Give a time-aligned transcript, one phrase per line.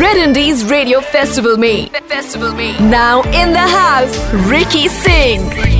[0.00, 1.90] Red Indies Radio Festival Me.
[2.08, 4.16] Festival में Now in the house
[4.48, 5.77] Ricky Singh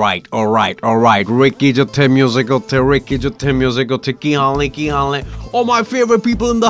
[0.00, 4.12] right और right और right Ricky जो थे musical थे रिकी जो थे म्यूजिकल थे
[4.12, 5.22] की हाल है की हाल है
[5.54, 6.64] और my favourite people in the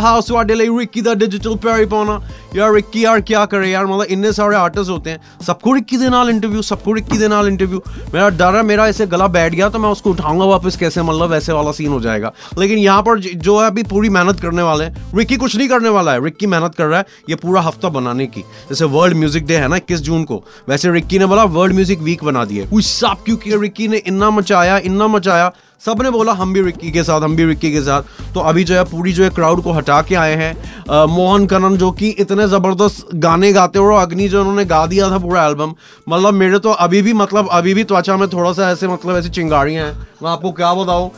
[2.56, 6.08] यार रिक्की यार क्या करे यार मतलब इतने सारे आर्टिस्ट होते हैं। सबको रिक्की दे
[6.08, 7.80] नाल इंटरव्यू सबको रिक्की दे नाल इंटरव्यू
[8.14, 11.02] मेरा डर है, मेरा ऐसे गला बैठ गया तो मैं उसको उठाऊँगा वापस कैसे?
[11.02, 14.62] मतलब वैसे वाला सीन हो जाएगा। लेकिन यहाँ पर जो है, अभी पूरी मेहनत करने
[14.62, 17.60] वाले हैं। रिक्की कुछ नहीं करने वाला है। रिक्की मेहनत कर रहा है ये पूरा
[17.60, 21.26] हफ़्ता बनाने की। जैसे वर्ल्ड म्यूज़िक डे है ना, इक्कीस जून को। वैसे रिक्की ने
[21.26, 22.66] बोला वर्ल्ड म्यूज़िक वीक बना दिए।
[23.24, 25.52] क्योंकि रिक्की ने इन्ना मचाया इन्ना मचाया।
[25.82, 28.74] सबने बोला, हम भी रिक्की के साथ, हम भी रिक्की के साथ। तो अभी जो
[28.74, 32.46] है, पूरी जो है क्राउड को हटा के आए हैं। मोहन कनन जो कि इतने
[32.48, 35.74] ज़बरदस्त गाने गाते हो अग्नि जो उन्होंने गा दिया था पूरा एल्बम
[36.06, 39.28] मतलब मेरे तो अभी भी मतलब अभी भी त्वचा में थोड़ा सा ऐसे मतलब ऐसी
[39.30, 41.10] चिंगारियाँ हैं। मैं आपको क्या बताऊँ?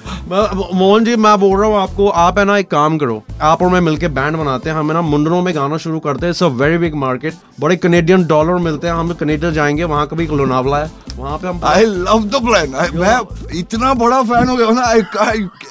[0.75, 3.69] मोहन जी मैं बोल रहा हूँ आपको आप है ना एक काम करो। आप और
[3.69, 6.47] मैं मिलके बैंड बनाते हैं। हमें ना मुंडनों में गाना शुरू करते हैं। It's a
[6.61, 10.79] very big market बड़े कनेडियन डॉलर मिलते हैं। हम कनेडा जाएँगे वहाँ कभी एक लोनावला
[10.79, 13.19] है। वहाँ पे हम आई लव द प्लान मैं
[13.59, 15.03] इतना बड़ा फ़ैन हो गया ना I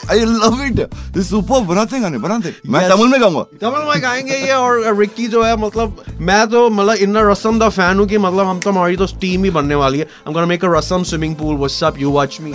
[0.10, 0.82] I love it
[1.14, 5.28] this super बनाते गाने बनाते मैं तमिल में गाऊँगा। तमिल में गाएँगे ये और रिक्की
[5.28, 8.72] जो है मतलब मैं तो मतलब इतना रसम दा फ़ैन हूँ कि मतलब हम तो
[8.72, 11.84] हमारी तो टीम ही बनने वाली है। हम gonna make a rasam swimming pool what's
[11.84, 12.54] up you watch me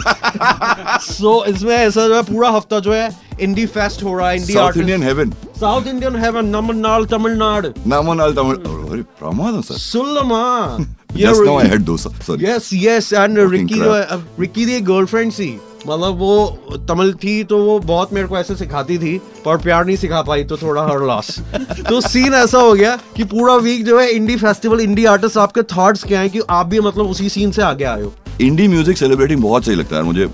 [1.02, 3.08] so इसमें ऐसा जो है पूरा हफ़्ता जो है
[3.40, 8.34] इंडी फेस्ट हो रहा है indie south Indian heaven south Indian heaven नमनाल Tamil Nadu नामनाल
[8.34, 8.56] तमिल
[8.90, 10.76] अरे प्रमादम sir सुल्लमा.
[11.16, 14.80] Just now I had dosa sorry yes yes and Fucking Ricky जो है रिक्की की
[14.80, 15.56] गर्लफ्रेंड सी.
[15.88, 19.96] मतलब वो तमिल थी तो वो बहुत मेरे को ऐसे सिखाती थी पर प्यार नहीं
[19.96, 21.30] सिखा पाई तो थोड़ा हर लॉस
[21.88, 25.62] तो सीन ऐसा हो गया कि पूरा वीक जो है इंडी फेस्टिवल इंडी आर्टिस्ट आपके
[25.76, 28.12] थॉट्स क्या हैं कि आप भी मतलब उसी सीन से आगे आए हो?
[28.40, 30.26] इंडी म्यूज़िक सेलिब्रेटिंग बहुत सही लगता है मुझे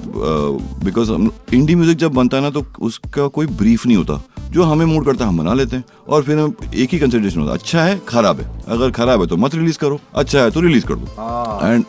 [0.84, 1.12] बिकॉज़
[1.54, 5.04] इंडी म्यूज़िक जब बनता है ना तो उसका कोई ब्रीफ नहीं होता। जो हमें मूड
[5.06, 7.82] करता है हम बना लेते हैं। और फिर हम एक ही कंसिडरेशन होता है। अच्छा
[7.84, 10.94] है खराब है। अगर खराब है तो मत रिलीज़ करो। अच्छा है तो रिलीज़ कर
[10.94, 11.84] दो। And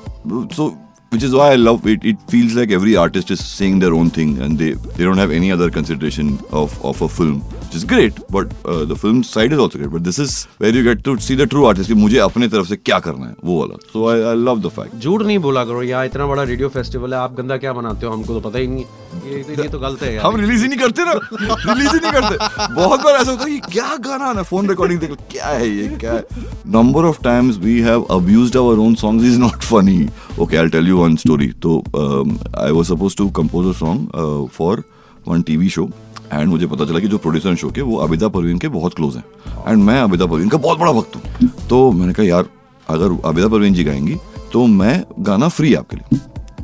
[0.53, 0.73] so
[1.13, 2.05] which is why I love it.
[2.09, 5.33] It feels like every artist is saying their own thing and they, they don't have
[5.39, 6.31] any other consideration
[6.61, 7.35] of, of a film,
[7.73, 8.19] which is great.
[8.29, 9.91] But uh, the film side is also great.
[9.91, 11.87] But this is where you get to see the true artist.
[11.87, 13.77] कि मुझे अपने तरफ़ से क्या करना है वो वाला.
[13.93, 14.95] So I, I love the fact.
[14.99, 18.11] झूठ नहीं बोला करो यहाँ इतना बड़ा रेडियो फेस्टिवल है आप गंदा क्या बनाते हो
[18.13, 18.85] हमको तो पता ही नहीं
[19.25, 22.11] ये, ये तो गलत है यार हम रिलीज़ ही नहीं करते ना रिलीज़ ही नहीं
[22.11, 25.69] करते बहुत बार ऐसा होता है ये क्या गाना आना फ़ोन रिकॉर्डिंग देख क्या है
[25.69, 26.45] ये क्या है
[26.77, 29.99] number of times we have abused our own songs is not funny
[30.39, 34.83] okay I tell you one story तो I was suppose to compose a song for
[35.27, 35.89] one TV show
[36.33, 39.15] and मुझे पता चला कि जो प्रोड्यूसर शो के वो अबिदा परवीन के बहुत क्लोज
[39.15, 39.23] हैं।
[39.67, 42.45] एंड मैं अबिदा परवीन का बहुत बड़ा भक्त हूँ। तो मैंने कहा, यार,
[42.87, 44.17] अगर अबिदा परवीन जी गाएँगी
[44.53, 46.19] तो मैं गाना फ्री है आपके लिए।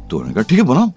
[0.10, 0.92] तो उन्होंने कहा, ठीक है, बनाओ।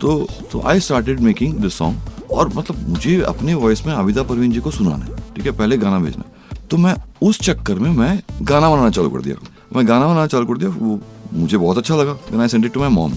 [0.00, 4.52] तो तो I started making this song और मतलब मुझे अपने वॉइस में आबिदा परवीन
[4.52, 6.24] जी को सुनाना है, ठीक है, पहले गाना भेजना।
[6.70, 9.36] तो मैं उस चक्कर में मैं गाना बनाना चालू कर दिया।
[9.76, 10.98] मैं गाना बनाना चालू कर दिया, वो
[11.32, 13.12] मुझे बहुत अच्छा लगा। Then I sent it to my mom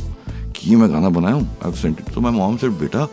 [0.55, 3.05] कि मैं गाना बनाया हूँ आई सेंट इट तो माई मॉम सेड बेटा,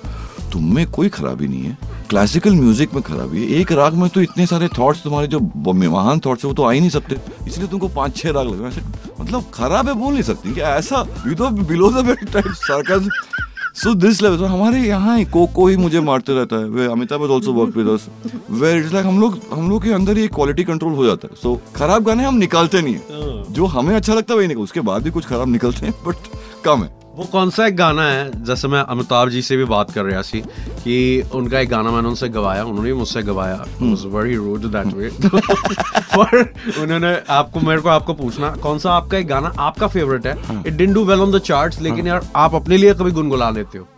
[0.53, 4.21] तुम में कोई खराबी नहीं है। क्लासिकल म्यूज़िक में खराबी है। एक राग में तो
[4.21, 7.69] इतने सारे थॉट्स तुम्हारे जो महान थॉट्स है वो तो आ ही नहीं सकते। इसलिए
[7.69, 8.81] तुमको पाँच छह राग लगे। ऐसे
[9.21, 12.17] मतलब खराब है बोल नहीं सकती। क्या ऐसा यू तो below the
[12.69, 13.09] sarcasm.
[13.77, 17.33] So this level हमारे यहाँ ही कोको ही मुझे मारते रहता है। We Amitabh has
[17.33, 18.07] also work with us
[18.51, 21.37] where it's like हम लोग हम लोग के अंदर ही क्वालिटी कंट्रोल हो जाता है।
[21.43, 24.81] सो खराब गाने हम निकालते नहीं है। जो हमें अच्छा लगता है वही निकल उसके
[24.83, 26.31] बाद भी कुछ खराब निकलते हैं बट
[26.65, 28.45] कम है। वो कौन सा एक गाना है?
[28.45, 30.41] जैसे मैं अमिताभ जी से भी बात कर रहा थी
[30.85, 30.97] कि
[31.35, 36.43] उनका एक गाना मैंने उनसे गवाया उन्होंने भी मुझसे गवाया। वेरी रूड दैट वे पर
[36.83, 40.35] उन्होंने आपको मेरे को आपको पूछना कौन सा आपका एक गाना आपका फेवरेट है?
[40.67, 43.79] It didn't do well on the charts लेकिन यार आप अपने लिए कभी गुनगुना लेते
[43.79, 43.89] हो?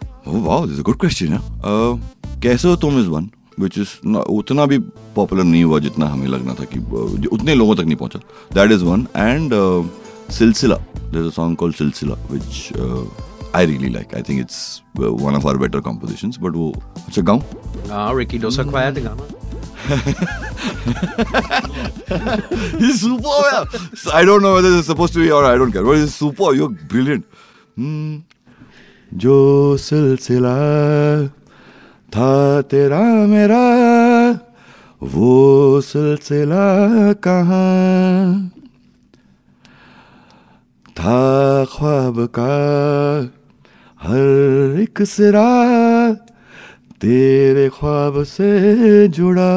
[1.02, 1.28] Question.
[1.32, 1.44] Yeah?
[1.64, 1.98] Uh,
[2.42, 3.30] कैसे हो तुम इज़ वन
[3.60, 4.78] विच इज़ उतना भी
[5.16, 8.18] पॉपुलर नहीं हुआ जितना हमें लगना था कि uh, उतने लोगों तक नहीं पहुँचा।
[8.54, 9.52] That is one and
[10.38, 10.74] Silsila
[11.12, 14.58] there a song called Silsila which I really like I think it's
[14.98, 16.72] one of our better compositions but वो
[17.06, 17.40] अच्छा गाऊं
[17.90, 19.34] हाँ रिकी डोसा खवाया था गाना
[22.78, 23.36] He's super.
[23.52, 23.64] Yeah.
[24.12, 25.84] I don't know whether it's supposed to be or I don't care.
[25.84, 26.52] But he's super.
[26.54, 27.24] You're brilliant.
[27.76, 28.16] Hmm.
[29.12, 30.54] जो सिलसिला
[32.12, 32.32] था
[32.70, 33.60] तेरा मेरा
[35.02, 36.66] वो सिलसिला
[37.26, 38.50] कहाँ
[40.98, 42.54] था ख्वाब का
[44.02, 45.50] हर एक सिरा
[47.00, 49.52] तेरे ख्वाब से जुड़ा।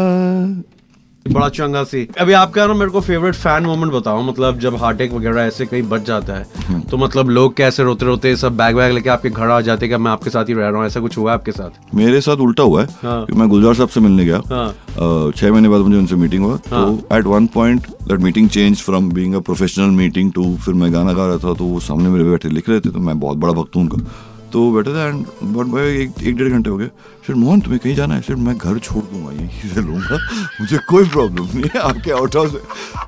[1.25, 4.95] बड़ा चंगा सी। अभी आपका ना मेरे को फेवरेट फ़ैन मोमेंट बताओ मतलब जब हार्ट
[4.95, 8.75] अटैक वगैरह ऐसे कहीं बच जाता है तो मतलब लोग कैसे रोते रोते सब बैग
[8.75, 10.85] वैग लेके आपके घर आ जाते हैं कि मैं आपके साथ ही रह रहा हूँ
[10.85, 11.95] ऐसा कुछ हुआ आपके साथ?
[11.95, 15.51] मेरे साथ उल्टा हुआ है हाँ। कि मैं गुलजार साहब से मिलने गया। हाँ। छह
[15.51, 19.35] महीने बाद मुझे उनसे मीटिंग हुआ तो at one point that meeting change from being
[19.35, 22.49] a professional meeting to फिर मैं गाना गा रहा था तो वो सामने मेरे बैठे
[22.49, 24.05] लिख रहे थे तो मैं बहुत बड़ा भक्त हूँ उनका।
[24.53, 25.25] तो बेटर एंड
[25.55, 26.89] बट भाई एक एक डेढ़ घंटे हो गए।
[27.25, 28.21] फिर मोहन, तुम्हें कहीं जाना है?
[28.21, 30.17] फिर मैं घर छोड़ दूँगा, यहीं से लूँगा।
[30.61, 32.55] मुझे कोई प्रॉब्लम नहीं है आपके आउट हाउस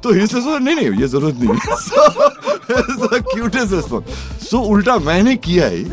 [0.04, 1.56] तो ही से नहीं नहीं, ये ज़रूरत नहीं है।
[4.50, 5.84] सो उल्टा मैंने किया है,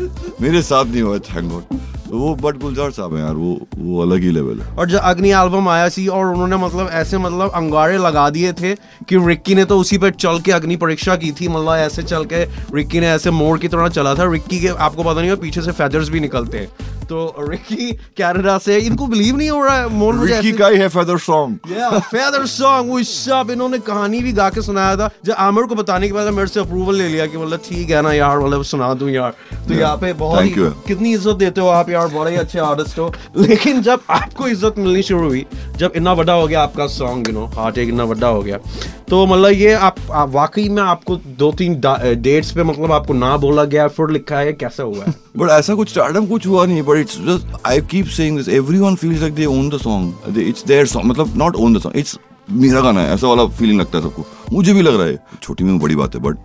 [0.41, 1.79] मेरे साथ नहीं हुआ थैंक गॉड
[2.11, 5.29] वो बट गुलजार साहब है यार, वो वो अलग ही लेवल है। और जब अग्नि
[5.31, 8.73] एल्बम आया सी, और उन्होंने मतलब ऐसे मतलब अंगारे लगा दिए थे
[9.09, 12.25] कि रिक्की ने तो उसी पर चल के अग्नि परीक्षा की थी मतलब ऐसे चल
[12.25, 12.43] के
[12.75, 15.61] रिक्की ने ऐसे मोड़ की तरह चला था। रिक्की के, आपको पता नहीं हो पीछे
[15.61, 19.87] से फैदर्स भी निकलते हैं। तो रिक्की कनाडा से इनको बिलीव नहीं हो रहा है
[19.91, 21.71] मुझे रिकी का ही है फेदर सॉन्ग
[22.01, 26.07] फेदर सॉन्ग वो सब इन्होंने कहानी भी गा के सुनाया था। जब आमिर को बताने
[26.07, 28.93] के बाद मेरे से अप्रूवल ले लिया कि मतलब ठीक है ना यार मतलब सुना
[28.93, 29.33] दूँ यार।
[29.67, 30.49] तो यहाँ पे बहुत ही
[30.87, 35.01] कितनी इज़्ज़त देते हो आप यार बड़े अच्छे आर्टिस्ट हो। लेकिन जब आपको इज़्ज़त मिलनी
[35.03, 35.45] शुरू हुई
[35.77, 38.59] जब इतना बड़ा हो गया आपका सॉन्ग यू नो हार्ट एक इतना बड़ा हो गया
[39.11, 41.81] तो मतलब ये आप, आप वाकई में आपको दो तीन
[42.21, 45.05] डेट्स पे मतलब आपको ना बोला गया फिर लिखा है कैसे हुआ?
[45.05, 48.49] है बट ऐसा कुछ स्टार्टअप कुछ हुआ नहीं but it's just I keep saying this
[48.49, 51.97] everyone feels like they own the song it's their song मतलब not own the song
[51.97, 52.19] it's
[52.51, 55.63] मेरा गाना है ऐसा वाला फीलिंग लगता है सबको। मुझे भी लग रहा है छोटी
[55.63, 56.37] में बड़ी बात है but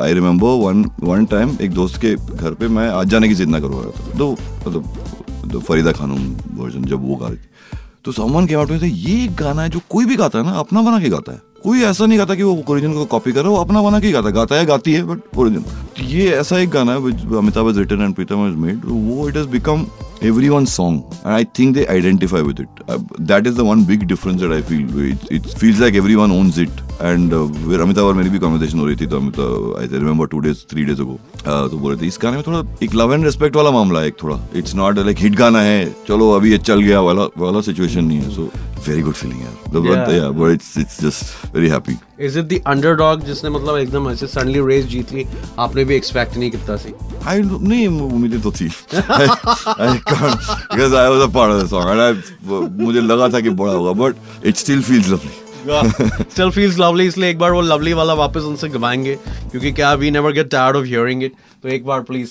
[0.00, 3.48] I remember one one time एक दोस्त के घर पे मैं आज जाने की जिद
[3.48, 4.30] ना करवा रहा था तो
[4.66, 9.62] मतलब फरीदा खानम वर्जन जब वो गा रही थी। तो समवन के में ये गाना
[9.62, 12.18] है जो कोई भी गाता है ना अपना बना के गाता है। कोई ऐसा नहीं
[12.18, 15.02] गाता कि वो ओरिजिन को कॉपी करो अपना बना के गाता गाता है, गाती है
[15.02, 15.62] बट ओरिजिन
[15.96, 19.36] तो ये ऐसा एक गाना है Amitabh is written and Pritam is made वो it
[19.36, 19.86] is become
[20.22, 22.82] every one song and I think they identify with it
[23.22, 26.58] that is the one big difference that I feel it feels like every one owns
[26.58, 29.98] it and uh, where Amitabh और मेरी भी conversation हो रही थी तो Amitabh I
[30.02, 32.62] remember two days three days ago uh, तो बोल रहे थे इस गाने में थोड़ा
[32.82, 35.96] एक लव एंड रिस्पेक्ट वाला मामला है एक थोड़ा। इट्स नॉट लाइक हिट गाना है
[36.08, 38.50] चलो अभी ये चल गया वाला वाला सिचुएशन नहीं है। सो
[38.88, 40.10] वेरी गुड फीलिंग यार The- but Yeah.
[40.14, 41.94] yeah but it's it's just very happy.
[42.20, 45.24] Is it the underdog जिसने मतलब एकदम ऐसे सडनली रेस जीत ली?
[45.58, 46.92] आपने भी एक्सपेक्ट नहीं किया सी?
[47.32, 50.40] I don't- नहीं उम्मीदें तो थी। I can't
[50.70, 53.72] because I was a part of the song and I मुझे लगा था कि बड़ा
[53.72, 54.12] होगा but
[54.50, 55.34] it still feels lovely
[55.66, 59.14] still feels lovely इसलिए एक बार वो लवली वाला वापस उनसे गवाएँगे,
[59.50, 61.32] क्योंकि क्या we never get tired of hearing it
[61.62, 62.30] तो एक बार please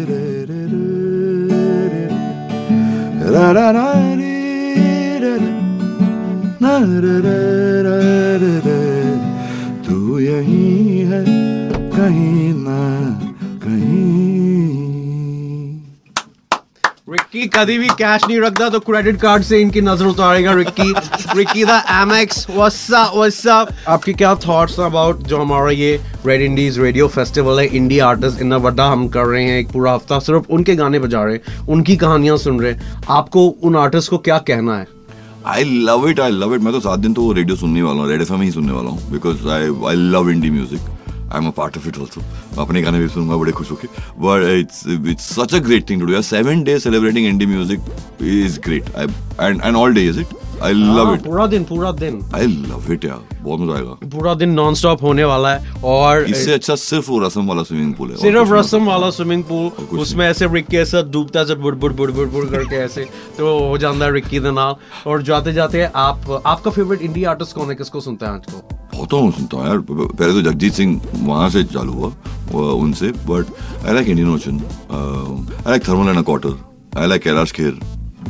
[9.85, 11.23] तू यही है
[11.95, 13.00] कहीं ना
[17.11, 20.93] रिक्की कभी भी कैश नहीं रखता तो क्रेडिट कार्ड से इनकी नज़र उतारेगा Ricky.
[21.37, 27.07] Ricky the MX what's up what's क्या थॉट्स अबाउट जो हमारा ये रेड इंडीज रेडियो
[27.07, 30.75] फेस्टिवल है इंडिया आर्टिस्ट इतना बड़ा हम कर रहे हैं, एक पूरा हफ़्ता सिर्फ़ उनके
[30.75, 34.77] गाने बजा रहे हैं, उनकी कहानियाँ सुन रहे हैं। आपको उन आर्टिस्ट को क्या कहना
[34.77, 34.87] है?
[35.47, 38.09] I love it I love it मैं तो सात दिन तो रेडियो सुनने वाला हूँ
[38.09, 40.89] रेड एफ़ ही सुनने वाला हूँ because I I love indie music
[41.31, 42.21] I am a part of it also
[42.61, 43.87] अपने गाने भी सुनूँगा बड़े खुश होके।
[44.19, 47.79] But it's it's such a great thing to do seven days celebrating indie music
[48.21, 48.89] is great
[49.39, 52.91] and and all day is it I love it पूरा दिन पूरा दिन। आई लव
[52.93, 56.75] इट यार। बहुत मज़ा आएगा। पूरा दिन नॉन स्टॉप होने वाला है और इससे अच्छा
[56.75, 60.77] सिर्फ़ वो रसम वाला स्विमिंग पूल है। सिर्फ़ रसम वाला स्विमिंग पूल उसमें ऐसे रिक्की
[60.77, 63.07] ऐसा डूबता है बुड़ बुड़ बुड़ बुड़ बुड़ करके ऐसे
[63.37, 64.75] तो हो जाता है रिक्की के नाल
[65.09, 67.75] और जाते जाते आप आपका फेवरेट इंडिया आर्टिस्ट कौन है?
[67.75, 71.63] किसको सुनते हैं आजकल बहुत हूँ सुनता हूँ यार, पहले तो जगजीत सिंह वहाँ से
[71.73, 73.45] चालू हुआ उनसे but
[73.85, 74.59] I like Indian Ocean
[74.91, 77.79] I like Thermal and Quarter I like Kailash Kher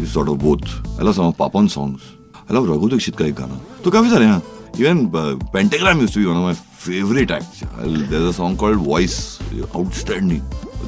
[0.01, 2.01] is of both I love some Papon songs
[2.39, 4.41] I love Raghu Dikshit का एक गाना। तो काफ़ी सारे हैं।
[4.79, 5.05] Even
[5.53, 6.53] Pentagram used to one of my
[6.85, 7.63] favourite acts
[8.09, 9.17] there a song called voice
[9.75, 10.41] outstanding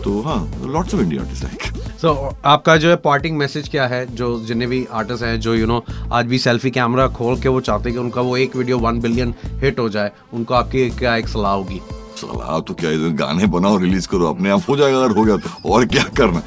[0.03, 2.11] तो हाँ lots of Indian artist like तो
[2.45, 4.05] आपका जो है पार्टिंग मैसेज क्या है?
[4.15, 7.39] जो जितने भी आर्टिस्ट हैं जो यू you नो know, आज भी सेल्फी कैमरा खोल
[7.41, 10.53] के वो चाहते हैं कि उनका वो एक वीडियो वन बिलियन हिट हो जाए उनको
[10.53, 11.79] आपकी क्या एक सलाह होगी?
[12.17, 15.37] सलाह तो क्या है गाने बनाओ रिलीज़ करो अपने आप हो जाएगा अगर हो गया
[15.37, 16.43] तो। और क्या करना?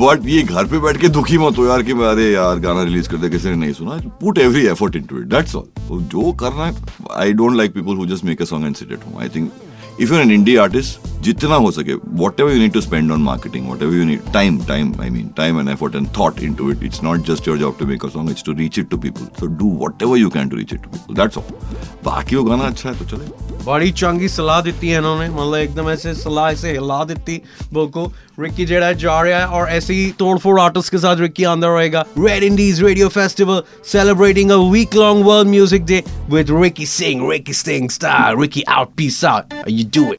[0.00, 3.08] बट ये घर पे बैठ के दुखी मत हो यार कि अरे यार गाना रिलीज़
[3.08, 6.66] कर दे किसी ने नहीं सुना। Put every effort into it that's all जो करना
[6.66, 6.74] है
[7.20, 9.50] I don't like people who just make a song and sit at home I think
[10.00, 11.94] if you an indie artist जितना हो सके
[12.40, 15.60] whatever you need to spend on marketing whatever you need time time I mean time
[15.60, 18.30] and effort and thought into it it's not just your job to make a song
[18.30, 19.70] it's to reach it to people so do
[20.02, 21.44] whatever you can to reach it to people that's all
[22.04, 25.90] बाकी वो गाना अच्छा है तो चले। बड़ी चंगी सलाह दी है इन्होंने। मतलब एकदम
[25.90, 27.40] ऐसे सलाह ऐसे हिला दी
[27.74, 31.44] बिल्कुल रिक्की जेड़ा जा रहा है और ऐसे ही तोड़ फोड़ आर्टिस्ट के साथ रिक्की
[31.52, 33.62] अंदर रहेगा। Red Indies radio festival
[33.92, 38.94] celebrating a week long world music day with Ricky Singh Ricky Singh star Ricky out
[38.96, 40.18] peace out you do it